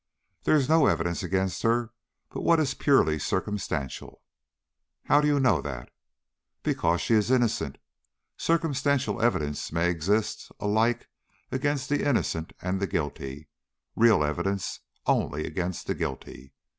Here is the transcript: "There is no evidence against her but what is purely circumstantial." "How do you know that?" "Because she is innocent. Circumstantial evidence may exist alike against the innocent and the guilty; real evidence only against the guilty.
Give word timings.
"There 0.45 0.55
is 0.55 0.67
no 0.67 0.87
evidence 0.87 1.21
against 1.21 1.61
her 1.61 1.91
but 2.31 2.41
what 2.41 2.59
is 2.59 2.73
purely 2.73 3.19
circumstantial." 3.19 4.23
"How 5.03 5.21
do 5.21 5.27
you 5.27 5.39
know 5.39 5.61
that?" 5.61 5.91
"Because 6.63 7.01
she 7.01 7.13
is 7.13 7.29
innocent. 7.29 7.77
Circumstantial 8.35 9.21
evidence 9.21 9.71
may 9.71 9.91
exist 9.91 10.51
alike 10.59 11.07
against 11.51 11.87
the 11.89 12.03
innocent 12.03 12.51
and 12.63 12.79
the 12.79 12.87
guilty; 12.87 13.47
real 13.95 14.23
evidence 14.23 14.79
only 15.05 15.45
against 15.45 15.85
the 15.85 15.93
guilty. 15.93 16.55